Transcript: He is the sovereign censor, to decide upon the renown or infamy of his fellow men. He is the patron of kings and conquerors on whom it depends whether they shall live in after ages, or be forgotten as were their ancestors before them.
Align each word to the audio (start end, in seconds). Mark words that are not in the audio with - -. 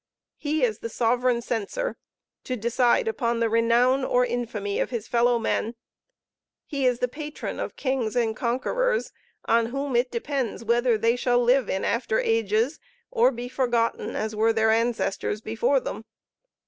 He 0.37 0.63
is 0.63 0.79
the 0.79 0.89
sovereign 0.89 1.43
censor, 1.43 1.95
to 2.45 2.55
decide 2.57 3.07
upon 3.07 3.39
the 3.39 3.51
renown 3.51 4.03
or 4.03 4.25
infamy 4.25 4.79
of 4.79 4.89
his 4.89 5.07
fellow 5.07 5.37
men. 5.37 5.75
He 6.65 6.87
is 6.87 6.97
the 6.97 7.07
patron 7.07 7.59
of 7.59 7.75
kings 7.75 8.15
and 8.15 8.35
conquerors 8.35 9.11
on 9.45 9.67
whom 9.67 9.95
it 9.95 10.09
depends 10.09 10.65
whether 10.65 10.97
they 10.97 11.15
shall 11.15 11.37
live 11.39 11.69
in 11.69 11.85
after 11.85 12.19
ages, 12.19 12.79
or 13.11 13.29
be 13.29 13.47
forgotten 13.47 14.15
as 14.15 14.35
were 14.35 14.51
their 14.53 14.71
ancestors 14.71 15.39
before 15.39 15.79
them. 15.79 16.05